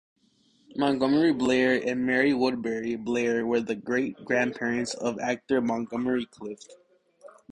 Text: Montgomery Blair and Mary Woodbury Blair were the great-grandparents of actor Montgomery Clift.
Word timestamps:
Montgomery 0.75 1.31
Blair 1.31 1.79
and 1.87 2.07
Mary 2.07 2.33
Woodbury 2.33 2.95
Blair 2.95 3.45
were 3.45 3.59
the 3.61 3.75
great-grandparents 3.75 4.95
of 4.95 5.19
actor 5.19 5.61
Montgomery 5.61 6.25
Clift. 6.25 6.73